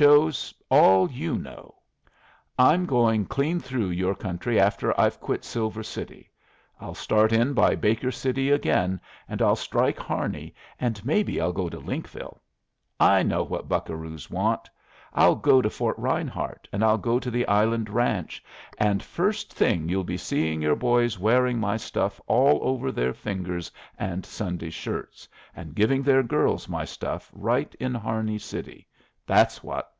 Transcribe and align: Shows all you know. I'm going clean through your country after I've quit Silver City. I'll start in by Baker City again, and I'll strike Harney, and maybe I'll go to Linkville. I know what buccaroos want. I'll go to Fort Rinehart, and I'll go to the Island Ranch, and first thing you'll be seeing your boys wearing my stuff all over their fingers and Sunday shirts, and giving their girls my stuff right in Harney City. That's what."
Shows 0.00 0.54
all 0.70 1.10
you 1.10 1.36
know. 1.36 1.74
I'm 2.58 2.86
going 2.86 3.26
clean 3.26 3.58
through 3.60 3.90
your 3.90 4.14
country 4.14 4.58
after 4.58 4.98
I've 4.98 5.20
quit 5.20 5.44
Silver 5.44 5.82
City. 5.82 6.30
I'll 6.80 6.94
start 6.94 7.34
in 7.34 7.52
by 7.54 7.74
Baker 7.74 8.10
City 8.10 8.50
again, 8.50 8.98
and 9.28 9.42
I'll 9.42 9.56
strike 9.56 9.98
Harney, 9.98 10.54
and 10.78 11.04
maybe 11.04 11.38
I'll 11.38 11.52
go 11.52 11.68
to 11.68 11.78
Linkville. 11.78 12.38
I 12.98 13.22
know 13.22 13.42
what 13.42 13.68
buccaroos 13.68 14.30
want. 14.30 14.70
I'll 15.12 15.34
go 15.34 15.60
to 15.60 15.68
Fort 15.68 15.98
Rinehart, 15.98 16.66
and 16.72 16.82
I'll 16.82 16.96
go 16.96 17.18
to 17.18 17.30
the 17.30 17.46
Island 17.46 17.90
Ranch, 17.90 18.42
and 18.78 19.02
first 19.02 19.52
thing 19.52 19.88
you'll 19.88 20.04
be 20.04 20.16
seeing 20.16 20.62
your 20.62 20.76
boys 20.76 21.18
wearing 21.18 21.58
my 21.58 21.76
stuff 21.76 22.18
all 22.26 22.60
over 22.62 22.90
their 22.90 23.12
fingers 23.12 23.70
and 23.98 24.24
Sunday 24.24 24.70
shirts, 24.70 25.28
and 25.54 25.74
giving 25.74 26.02
their 26.02 26.22
girls 26.22 26.68
my 26.70 26.86
stuff 26.86 27.28
right 27.34 27.74
in 27.74 27.92
Harney 27.94 28.38
City. 28.38 28.86
That's 29.26 29.62
what." 29.62 29.92